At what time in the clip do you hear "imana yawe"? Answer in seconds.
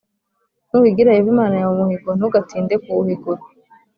1.33-1.71